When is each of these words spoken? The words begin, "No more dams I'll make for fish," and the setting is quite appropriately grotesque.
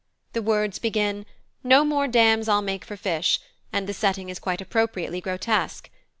The 0.33 0.41
words 0.41 0.79
begin, 0.79 1.27
"No 1.63 1.85
more 1.85 2.07
dams 2.07 2.47
I'll 2.49 2.63
make 2.63 2.83
for 2.85 2.97
fish," 2.97 3.39
and 3.71 3.85
the 3.85 3.93
setting 3.93 4.29
is 4.29 4.39
quite 4.39 4.59
appropriately 4.59 5.21
grotesque. 5.21 5.91